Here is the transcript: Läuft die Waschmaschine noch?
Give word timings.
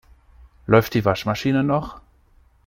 Läuft 0.65 0.95
die 0.95 1.05
Waschmaschine 1.05 1.63
noch? 1.63 2.01